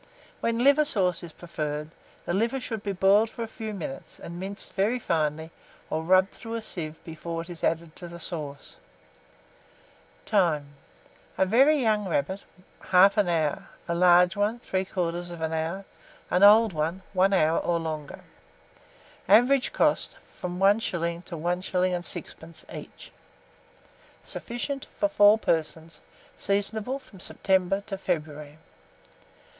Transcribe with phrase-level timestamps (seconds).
[0.39, 1.91] When liver sauce is preferred,
[2.25, 5.51] the liver should be boiled for a few minutes, and minced very finely,
[5.91, 8.77] or rubbed through a sieve before it is added to the sauce.
[10.25, 10.69] Time.
[11.37, 12.45] A very young rabbit,
[12.85, 15.85] 1/2 hour; a large one, 3/4 hour;
[16.31, 18.21] an old one, 1 hour or longer.
[19.29, 21.23] Average cost, from 1s.
[21.25, 22.33] to 1s.
[22.57, 22.73] 6d.
[22.75, 23.11] each.
[24.23, 26.01] Sufficient for 4 persons.
[26.35, 28.57] Seasonable from September to February.